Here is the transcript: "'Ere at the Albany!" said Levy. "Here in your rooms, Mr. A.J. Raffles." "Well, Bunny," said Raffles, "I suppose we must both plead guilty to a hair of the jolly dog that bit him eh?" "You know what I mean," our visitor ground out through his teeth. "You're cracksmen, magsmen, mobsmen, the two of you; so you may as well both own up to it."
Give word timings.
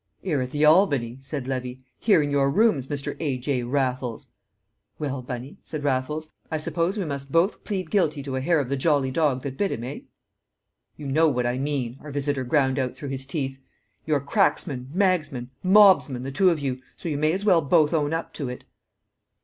"'Ere 0.23 0.41
at 0.41 0.49
the 0.49 0.65
Albany!" 0.65 1.19
said 1.21 1.47
Levy. 1.47 1.79
"Here 1.99 2.23
in 2.23 2.31
your 2.31 2.49
rooms, 2.49 2.87
Mr. 2.87 3.15
A.J. 3.19 3.61
Raffles." 3.61 4.29
"Well, 4.97 5.21
Bunny," 5.21 5.57
said 5.61 5.83
Raffles, 5.83 6.33
"I 6.49 6.57
suppose 6.57 6.97
we 6.97 7.05
must 7.05 7.31
both 7.31 7.63
plead 7.63 7.91
guilty 7.91 8.23
to 8.23 8.35
a 8.35 8.41
hair 8.41 8.59
of 8.59 8.67
the 8.67 8.75
jolly 8.75 9.11
dog 9.11 9.43
that 9.43 9.57
bit 9.59 9.71
him 9.71 9.83
eh?" 9.83 9.99
"You 10.97 11.05
know 11.05 11.27
what 11.29 11.45
I 11.45 11.59
mean," 11.59 11.99
our 12.01 12.09
visitor 12.09 12.43
ground 12.43 12.79
out 12.79 12.95
through 12.95 13.09
his 13.09 13.27
teeth. 13.27 13.59
"You're 14.07 14.21
cracksmen, 14.21 14.89
magsmen, 14.91 15.51
mobsmen, 15.63 16.23
the 16.23 16.31
two 16.31 16.49
of 16.49 16.59
you; 16.59 16.81
so 16.97 17.07
you 17.07 17.19
may 17.19 17.31
as 17.31 17.45
well 17.45 17.61
both 17.61 17.93
own 17.93 18.11
up 18.11 18.33
to 18.33 18.49
it." 18.49 18.63